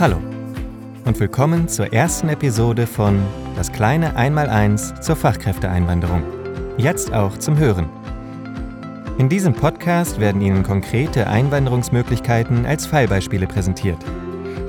Hallo 0.00 0.18
und 1.06 1.18
willkommen 1.18 1.66
zur 1.66 1.92
ersten 1.92 2.28
Episode 2.28 2.86
von 2.86 3.20
Das 3.56 3.72
kleine 3.72 4.14
Einmaleins 4.14 4.94
zur 5.00 5.16
Fachkräfteeinwanderung. 5.16 6.22
Jetzt 6.76 7.12
auch 7.12 7.36
zum 7.36 7.58
Hören. 7.58 7.88
In 9.18 9.28
diesem 9.28 9.54
Podcast 9.54 10.20
werden 10.20 10.40
Ihnen 10.40 10.62
konkrete 10.62 11.26
Einwanderungsmöglichkeiten 11.26 12.64
als 12.64 12.86
Fallbeispiele 12.86 13.48
präsentiert. 13.48 13.98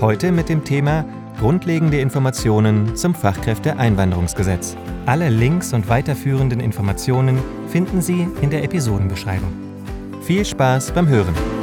Heute 0.01 0.31
mit 0.31 0.49
dem 0.49 0.63
Thema 0.63 1.05
Grundlegende 1.37 1.99
Informationen 1.99 2.95
zum 2.95 3.13
Fachkräfteeinwanderungsgesetz. 3.13 4.75
Alle 5.05 5.29
Links 5.29 5.73
und 5.73 5.89
weiterführenden 5.89 6.59
Informationen 6.59 7.37
finden 7.67 8.01
Sie 8.01 8.27
in 8.41 8.49
der 8.49 8.63
Episodenbeschreibung. 8.63 9.53
Viel 10.23 10.43
Spaß 10.43 10.89
beim 10.91 11.07
Hören! 11.07 11.58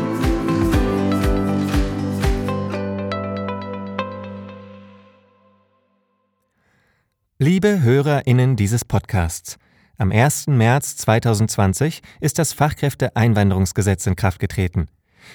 Liebe 7.39 7.83
HörerInnen 7.83 8.57
dieses 8.57 8.87
Podcasts, 8.87 9.59
am 9.99 10.11
1. 10.11 10.47
März 10.47 10.97
2020 10.97 12.01
ist 12.19 12.39
das 12.39 12.55
Fachkräfteeinwanderungsgesetz 12.55 14.07
in 14.07 14.17
Kraft 14.17 14.41
getreten. 14.41 14.87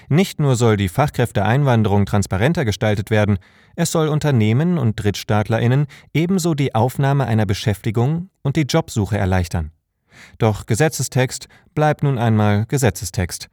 Nicht 0.09 0.39
nur 0.39 0.55
soll 0.55 0.77
die 0.77 0.89
Fachkräfteeinwanderung 0.89 2.07
transparenter 2.07 2.65
gestaltet 2.65 3.11
werden, 3.11 3.37
es 3.75 3.91
soll 3.91 4.07
Unternehmen 4.07 4.79
und 4.79 4.95
DrittstaatlerInnen 4.95 5.85
ebenso 6.11 6.55
die 6.55 6.73
Aufnahme 6.73 7.27
einer 7.27 7.45
Beschäftigung 7.45 8.31
und 8.41 8.55
die 8.55 8.61
Jobsuche 8.61 9.19
erleichtern. 9.19 9.69
Doch 10.39 10.65
Gesetzestext 10.65 11.49
bleibt 11.75 12.01
nun 12.01 12.17
einmal 12.17 12.65
Gesetzestext. 12.65 13.47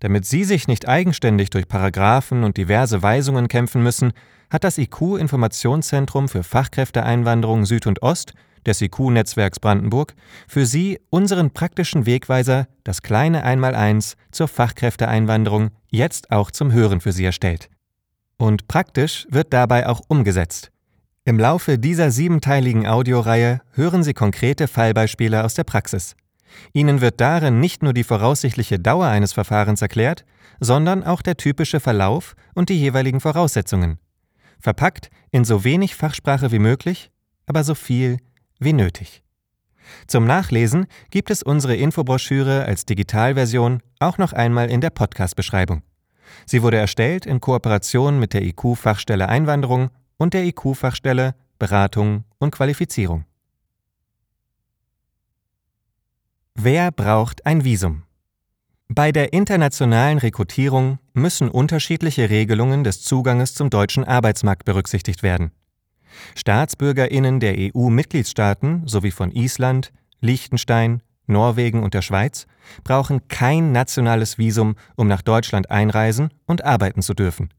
Damit 0.00 0.26
Sie 0.26 0.44
sich 0.44 0.68
nicht 0.68 0.88
eigenständig 0.88 1.50
durch 1.50 1.68
Paragraphen 1.68 2.44
und 2.44 2.56
diverse 2.56 3.02
Weisungen 3.02 3.48
kämpfen 3.48 3.82
müssen, 3.82 4.12
hat 4.50 4.64
das 4.64 4.78
IQ-Informationszentrum 4.78 6.28
für 6.28 6.42
Fachkräfteeinwanderung 6.42 7.64
Süd 7.64 7.86
und 7.86 8.02
Ost 8.02 8.34
des 8.66 8.80
IQ-Netzwerks 8.80 9.60
Brandenburg 9.60 10.14
für 10.48 10.66
Sie 10.66 10.98
unseren 11.10 11.50
praktischen 11.50 12.06
Wegweiser, 12.06 12.66
das 12.82 13.02
kleine 13.02 13.44
Einmaleins 13.44 14.16
zur 14.30 14.48
Fachkräfteeinwanderung, 14.48 15.70
jetzt 15.88 16.30
auch 16.30 16.50
zum 16.50 16.72
Hören 16.72 17.00
für 17.00 17.12
Sie 17.12 17.24
erstellt. 17.24 17.68
Und 18.36 18.68
praktisch 18.68 19.26
wird 19.30 19.52
dabei 19.52 19.88
auch 19.88 20.00
umgesetzt. 20.08 20.70
Im 21.24 21.38
Laufe 21.38 21.78
dieser 21.78 22.10
siebenteiligen 22.10 22.86
Audioreihe 22.86 23.60
hören 23.72 24.02
Sie 24.02 24.12
konkrete 24.12 24.68
Fallbeispiele 24.68 25.44
aus 25.44 25.54
der 25.54 25.64
Praxis. 25.64 26.16
Ihnen 26.72 27.00
wird 27.00 27.20
darin 27.20 27.60
nicht 27.60 27.82
nur 27.82 27.92
die 27.92 28.04
voraussichtliche 28.04 28.78
Dauer 28.78 29.06
eines 29.06 29.32
Verfahrens 29.32 29.82
erklärt, 29.82 30.24
sondern 30.60 31.02
auch 31.02 31.22
der 31.22 31.36
typische 31.36 31.80
Verlauf 31.80 32.34
und 32.54 32.68
die 32.68 32.78
jeweiligen 32.78 33.20
Voraussetzungen 33.20 33.98
verpackt 34.64 35.10
in 35.30 35.44
so 35.44 35.62
wenig 35.62 35.94
Fachsprache 35.94 36.50
wie 36.50 36.58
möglich, 36.58 37.10
aber 37.46 37.62
so 37.64 37.74
viel 37.74 38.16
wie 38.58 38.72
nötig. 38.72 39.22
Zum 40.06 40.26
Nachlesen 40.26 40.86
gibt 41.10 41.30
es 41.30 41.42
unsere 41.42 41.76
Infobroschüre 41.76 42.64
als 42.64 42.86
Digitalversion 42.86 43.82
auch 44.00 44.16
noch 44.16 44.32
einmal 44.32 44.70
in 44.70 44.80
der 44.80 44.88
Podcast-Beschreibung. 44.88 45.82
Sie 46.46 46.62
wurde 46.62 46.78
erstellt 46.78 47.26
in 47.26 47.40
Kooperation 47.40 48.18
mit 48.18 48.32
der 48.32 48.42
IQ-Fachstelle 48.42 49.28
Einwanderung 49.28 49.90
und 50.16 50.32
der 50.32 50.44
IQ-Fachstelle 50.44 51.34
Beratung 51.58 52.24
und 52.38 52.50
Qualifizierung. 52.50 53.26
Wer 56.56 56.92
braucht 56.92 57.44
ein 57.44 57.64
Visum? 57.64 58.04
Bei 58.88 59.12
der 59.12 59.32
internationalen 59.32 60.18
Rekrutierung 60.18 60.98
müssen 61.12 61.50
unterschiedliche 61.50 62.30
Regelungen 62.30 62.84
des 62.84 63.02
Zuganges 63.02 63.54
zum 63.54 63.70
deutschen 63.70 64.04
Arbeitsmarkt 64.04 64.64
berücksichtigt 64.64 65.22
werden. 65.22 65.50
Staatsbürgerinnen 66.36 67.40
der 67.40 67.56
EU-Mitgliedstaaten 67.58 68.86
sowie 68.86 69.10
von 69.10 69.32
Island, 69.32 69.92
Liechtenstein, 70.20 71.02
Norwegen 71.26 71.82
und 71.82 71.92
der 71.92 72.02
Schweiz 72.02 72.46
brauchen 72.84 73.28
kein 73.28 73.72
nationales 73.72 74.38
Visum, 74.38 74.76
um 74.96 75.08
nach 75.08 75.22
Deutschland 75.22 75.70
einreisen 75.70 76.30
und 76.46 76.64
arbeiten 76.64 77.02
zu 77.02 77.14
dürfen. 77.14 77.52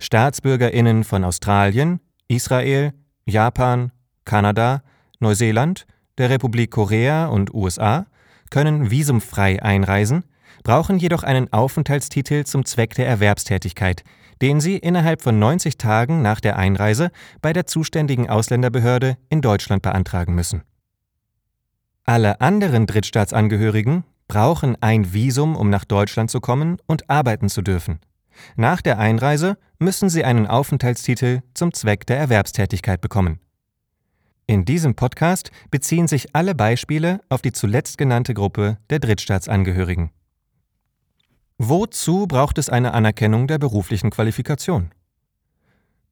Staatsbürgerinnen 0.00 1.04
von 1.04 1.24
Australien, 1.24 2.00
Israel, 2.26 2.94
Japan, 3.26 3.92
Kanada, 4.24 4.82
Neuseeland, 5.20 5.86
der 6.18 6.30
Republik 6.30 6.70
Korea 6.70 7.26
und 7.26 7.54
USA 7.54 8.06
können 8.50 8.90
visumfrei 8.90 9.62
einreisen, 9.62 10.24
brauchen 10.64 10.98
jedoch 10.98 11.22
einen 11.22 11.52
Aufenthaltstitel 11.52 12.44
zum 12.44 12.64
Zweck 12.64 12.94
der 12.94 13.06
Erwerbstätigkeit, 13.06 14.02
den 14.42 14.60
sie 14.60 14.76
innerhalb 14.76 15.22
von 15.22 15.38
90 15.38 15.78
Tagen 15.78 16.22
nach 16.22 16.40
der 16.40 16.56
Einreise 16.56 17.10
bei 17.40 17.52
der 17.52 17.66
zuständigen 17.66 18.28
Ausländerbehörde 18.28 19.16
in 19.28 19.40
Deutschland 19.40 19.82
beantragen 19.82 20.34
müssen. 20.34 20.62
Alle 22.04 22.40
anderen 22.40 22.86
Drittstaatsangehörigen 22.86 24.04
brauchen 24.28 24.76
ein 24.80 25.12
Visum, 25.12 25.56
um 25.56 25.70
nach 25.70 25.84
Deutschland 25.84 26.30
zu 26.30 26.40
kommen 26.40 26.78
und 26.86 27.10
arbeiten 27.10 27.48
zu 27.48 27.62
dürfen. 27.62 28.00
Nach 28.56 28.80
der 28.80 28.98
Einreise 28.98 29.58
müssen 29.78 30.08
sie 30.08 30.24
einen 30.24 30.46
Aufenthaltstitel 30.46 31.40
zum 31.54 31.72
Zweck 31.72 32.06
der 32.06 32.18
Erwerbstätigkeit 32.18 33.00
bekommen. 33.00 33.40
In 34.50 34.64
diesem 34.64 34.94
Podcast 34.94 35.50
beziehen 35.70 36.08
sich 36.08 36.34
alle 36.34 36.54
Beispiele 36.54 37.20
auf 37.28 37.42
die 37.42 37.52
zuletzt 37.52 37.98
genannte 37.98 38.32
Gruppe 38.32 38.78
der 38.88 38.98
Drittstaatsangehörigen. 38.98 40.10
Wozu 41.58 42.26
braucht 42.26 42.56
es 42.56 42.70
eine 42.70 42.94
Anerkennung 42.94 43.46
der 43.46 43.58
beruflichen 43.58 44.08
Qualifikation? 44.08 44.90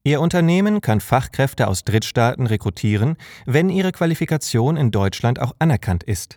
Ihr 0.05 0.21
Unternehmen 0.21 0.83
kann 0.83 1.01
Fachkräfte 1.01 1.67
aus 1.67 1.85
Drittstaaten 1.85 2.47
rekrutieren, 2.47 3.17
wenn 3.47 3.71
ihre 3.71 3.91
Qualifikation 3.91 4.77
in 4.77 4.91
Deutschland 4.91 5.41
auch 5.41 5.57
anerkannt 5.59 6.05
ist. 6.05 6.37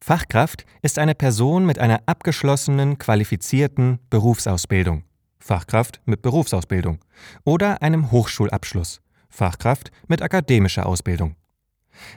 Fachkraft 0.00 0.64
ist 0.82 1.00
eine 1.00 1.16
Person 1.16 1.66
mit 1.66 1.80
einer 1.80 2.02
abgeschlossenen, 2.06 2.98
qualifizierten 2.98 3.98
Berufsausbildung. 4.08 5.02
Fachkraft 5.40 6.00
mit 6.04 6.22
Berufsausbildung 6.22 7.00
oder 7.42 7.82
einem 7.82 8.12
Hochschulabschluss. 8.12 9.00
Fachkraft 9.28 9.90
mit 10.06 10.22
akademischer 10.22 10.86
Ausbildung. 10.86 11.34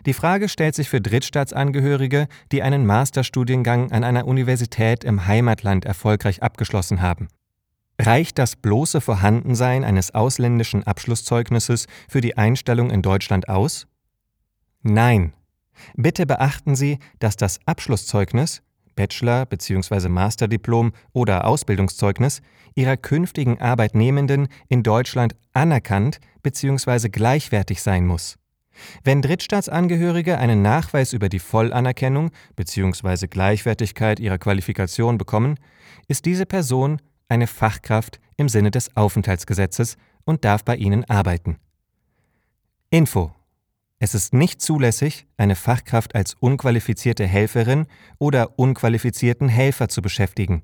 Die 0.06 0.14
Frage 0.14 0.50
stellt 0.50 0.76
sich 0.76 0.90
für 0.90 1.02
Drittstaatsangehörige, 1.02 2.28
die 2.52 2.62
einen 2.62 2.86
Masterstudiengang 2.86 3.92
an 3.92 4.04
einer 4.04 4.28
Universität 4.28 5.04
im 5.04 5.28
Heimatland 5.28 5.86
erfolgreich 5.86 6.42
abgeschlossen 6.44 7.02
haben. 7.02 7.28
Reicht 8.00 8.40
das 8.40 8.56
bloße 8.56 9.02
Vorhandensein 9.02 9.84
eines 9.84 10.16
ausländischen 10.16 10.84
Abschlusszeugnisses 10.84 11.88
für 12.10 12.22
die 12.22 12.38
Einstellung 12.38 12.90
in 12.90 13.02
Deutschland 13.02 13.50
aus? 13.50 13.88
Nein. 14.82 15.34
Bitte 15.96 16.26
beachten 16.26 16.76
Sie, 16.76 17.00
dass 17.20 17.36
das 17.36 17.60
Abschlusszeugnis, 17.66 18.62
Bachelor- 18.96 19.46
bzw. 19.46 20.08
Masterdiplom 20.10 20.94
oder 21.14 21.46
Ausbildungszeugnis 21.46 22.42
Ihrer 22.76 22.98
künftigen 22.98 23.62
Arbeitnehmenden 23.62 24.48
in 24.68 24.84
Deutschland 24.84 25.36
anerkannt 25.54 26.20
bzw. 26.42 27.10
gleichwertig 27.10 27.82
sein 27.82 28.06
muss. 28.06 28.38
Wenn 29.04 29.22
Drittstaatsangehörige 29.22 30.38
einen 30.38 30.62
Nachweis 30.62 31.14
über 31.14 31.30
die 31.30 31.40
Vollanerkennung 31.40 32.32
bzw. 32.56 33.28
Gleichwertigkeit 33.28 34.20
ihrer 34.20 34.38
Qualifikation 34.38 35.18
bekommen, 35.18 35.60
ist 36.08 36.26
diese 36.26 36.46
Person 36.46 37.02
eine 37.30 37.48
Fachkraft 37.48 38.20
im 38.38 38.50
Sinne 38.50 38.72
des 38.72 38.96
Aufenthaltsgesetzes 38.96 39.98
und 40.26 40.46
darf 40.46 40.64
bei 40.64 40.76
ihnen 40.76 41.06
arbeiten. 41.06 41.58
Info 42.90 43.34
es 44.04 44.14
ist 44.14 44.34
nicht 44.34 44.62
zulässig, 44.62 45.28
eine 45.38 45.56
Fachkraft 45.56 46.14
als 46.14 46.34
unqualifizierte 46.34 47.26
Helferin 47.26 47.86
oder 48.20 48.60
unqualifizierten 48.60 49.48
Helfer 49.48 49.88
zu 49.88 50.02
beschäftigen. 50.02 50.62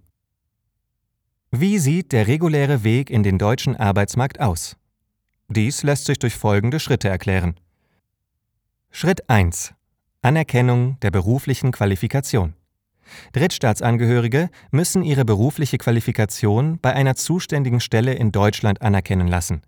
Wie 1.49 1.79
sieht 1.79 2.11
der 2.11 2.27
reguläre 2.27 2.83
Weg 2.83 3.09
in 3.09 3.23
den 3.23 3.37
deutschen 3.37 3.77
Arbeitsmarkt 3.77 4.41
aus? 4.41 4.75
Dies 5.47 5.83
lässt 5.83 6.03
sich 6.03 6.19
durch 6.19 6.35
folgende 6.35 6.81
Schritte 6.81 7.07
erklären. 7.07 7.55
Schritt 8.91 9.29
1. 9.29 9.73
Anerkennung 10.23 10.99
der 11.01 11.11
beruflichen 11.11 11.71
Qualifikation. 11.71 12.55
Drittstaatsangehörige 13.33 14.49
müssen 14.71 15.03
ihre 15.03 15.25
berufliche 15.25 15.77
Qualifikation 15.77 16.79
bei 16.81 16.93
einer 16.93 17.15
zuständigen 17.15 17.79
Stelle 17.79 18.13
in 18.13 18.31
Deutschland 18.31 18.81
anerkennen 18.81 19.27
lassen. 19.27 19.61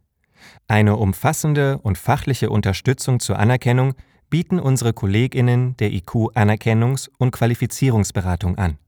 Eine 0.68 0.98
umfassende 0.98 1.78
und 1.78 1.98
fachliche 1.98 2.50
Unterstützung 2.50 3.20
zur 3.20 3.38
Anerkennung 3.40 3.94
bieten 4.30 4.60
unsere 4.60 4.92
Kolleginnen 4.92 5.78
der 5.78 5.94
IQ 5.94 6.36
Anerkennungs- 6.36 7.10
und 7.18 7.32
Qualifizierungsberatung 7.32 8.58
an. 8.58 8.80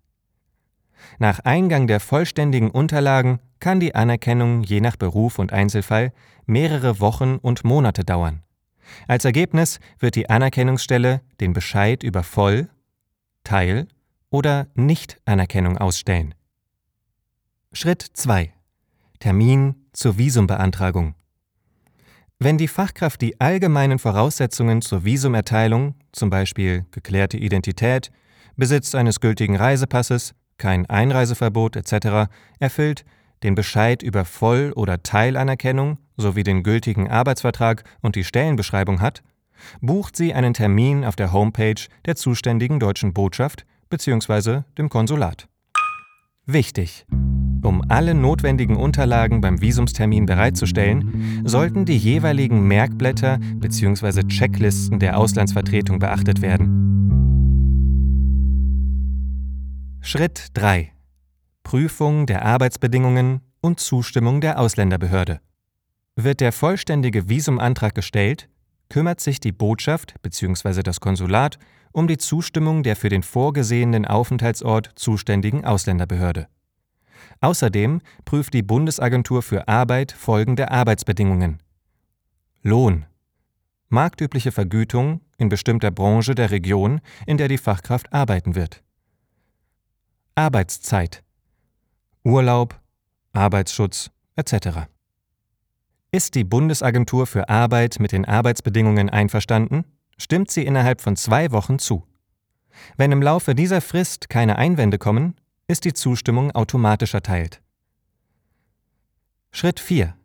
Nach 1.19 1.39
Eingang 1.39 1.88
der 1.88 2.00
vollständigen 2.00 2.71
Unterlagen 2.71 3.39
kann 3.59 3.79
die 3.79 3.95
Anerkennung 3.95 4.63
je 4.63 4.81
nach 4.81 4.95
Beruf 4.97 5.39
und 5.39 5.53
Einzelfall 5.53 6.12
mehrere 6.47 7.00
Wochen 7.00 7.38
und 7.38 7.63
Monate 7.63 8.03
dauern. 8.03 8.41
Als 9.07 9.25
Ergebnis 9.25 9.80
wird 10.00 10.15
die 10.15 10.30
Anerkennungsstelle 10.30 11.21
den 11.39 11.53
Bescheid 11.53 12.03
über 12.03 12.24
Voll-, 12.24 12.69
Teil- 13.44 13.88
oder 14.30 14.68
Nicht-Anerkennung 14.75 15.77
ausstellen. 15.77 16.33
Schritt 17.71 18.01
2. 18.13 18.53
Termin 19.19 19.75
zur 19.94 20.18
Visumbeantragung. 20.18 21.15
Wenn 22.39 22.57
die 22.57 22.68
Fachkraft 22.68 23.21
die 23.21 23.39
allgemeinen 23.39 24.00
Voraussetzungen 24.00 24.81
zur 24.81 25.06
Visumerteilung, 25.06 25.95
zum 26.12 26.29
Beispiel 26.29 26.86
geklärte 26.91 27.38
Identität, 27.38 28.12
Besitz 28.56 28.95
eines 28.95 29.19
gültigen 29.19 29.56
Reisepasses, 29.56 30.33
kein 30.57 30.86
Einreiseverbot 30.88 31.75
etc., 31.75 32.29
erfüllt, 32.59 33.06
den 33.44 33.56
Bescheid 33.56 34.03
über 34.03 34.25
Voll- 34.25 34.74
oder 34.74 35.03
Teilanerkennung 35.03 35.97
sowie 36.18 36.44
den 36.44 36.63
gültigen 36.63 37.10
Arbeitsvertrag 37.10 37.83
und 38.01 38.15
die 38.15 38.24
Stellenbeschreibung 38.24 39.01
hat, 39.01 39.24
bucht 39.81 40.15
sie 40.15 40.33
einen 40.33 40.54
Termin 40.54 41.06
auf 41.06 41.15
der 41.15 41.31
Homepage 41.31 41.81
der 42.06 42.15
zuständigen 42.15 42.80
deutschen 42.80 43.13
Botschaft 43.13 43.65
bzw. 43.89 44.62
dem 44.77 44.89
Konsulat. 44.89 45.48
Wichtig! 46.45 47.06
Um 47.63 47.81
alle 47.88 48.13
notwendigen 48.13 48.75
Unterlagen 48.75 49.39
beim 49.39 49.62
Visumstermin 49.62 50.25
bereitzustellen, 50.25 51.44
sollten 51.45 51.86
die 51.86 51.98
jeweiligen 51.98 52.68
Merkblätter 52.68 53.39
bzw. 53.56 54.24
Checklisten 54.27 55.00
der 55.00 55.18
Auslandsvertretung 55.18 56.00
beachtet 56.00 56.42
werden. 56.42 56.83
Schritt 60.01 60.48
3. 60.56 60.92
Prüfung 61.63 62.25
der 62.25 62.44
Arbeitsbedingungen 62.44 63.39
und 63.62 63.80
Zustimmung 63.80 64.42
der 64.42 64.60
Ausländerbehörde. 64.60 65.39
Wird 66.15 66.42
der 66.42 66.51
vollständige 66.51 67.27
Visumantrag 67.27 67.95
gestellt, 67.95 68.48
kümmert 68.89 69.19
sich 69.19 69.39
die 69.39 69.51
Botschaft 69.51 70.21
bzw. 70.21 70.83
das 70.83 71.00
Konsulat 71.00 71.57
um 71.92 72.07
die 72.07 72.18
Zustimmung 72.18 72.83
der 72.83 72.95
für 72.95 73.10
den 73.10 73.24
vorgesehenen 73.24 74.06
Aufenthaltsort 74.06 74.92
zuständigen 74.95 75.63
Ausländerbehörde. 75.63 76.48
Außerdem 77.39 78.01
prüft 78.25 78.54
die 78.54 78.63
Bundesagentur 78.63 79.42
für 79.42 79.68
Arbeit 79.68 80.12
folgende 80.12 80.71
Arbeitsbedingungen. 80.71 81.62
Lohn. 82.62 83.06
Marktübliche 83.89 84.51
Vergütung 84.51 85.21
in 85.38 85.50
bestimmter 85.50 85.92
Branche 85.92 86.36
der 86.36 86.51
Region, 86.51 87.01
in 87.27 87.38
der 87.38 87.48
die 87.48 87.57
Fachkraft 87.57 88.12
arbeiten 88.12 88.56
wird. 88.56 88.83
Arbeitszeit. 90.36 91.24
Urlaub, 92.24 92.80
Arbeitsschutz 93.33 94.10
etc. 94.36 94.88
Ist 96.13 96.36
die 96.36 96.44
Bundesagentur 96.44 97.25
für 97.25 97.50
Arbeit 97.50 98.00
mit 98.00 98.12
den 98.12 98.24
Arbeitsbedingungen 98.24 99.10
einverstanden, 99.10 99.83
stimmt 100.19 100.51
sie 100.51 100.63
innerhalb 100.63 101.01
von 101.01 101.15
zwei 101.15 101.51
Wochen 101.51 101.80
zu. 101.80 102.06
Wenn 102.98 103.12
im 103.12 103.24
Laufe 103.24 103.56
dieser 103.56 103.81
Frist 103.81 104.30
keine 104.30 104.60
Einwände 104.60 105.00
kommen, 105.00 105.33
ist 105.68 105.86
die 105.86 105.94
Zustimmung 105.94 106.51
automatisch 106.51 107.15
erteilt. 107.15 107.63
Schritt 109.51 109.80
4. 109.80 110.15